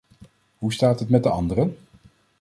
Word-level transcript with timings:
Hoe 0.57 0.73
staat 0.73 0.99
het 0.99 1.09
met 1.09 1.23
de 1.23 1.29
anderen? 1.29 1.77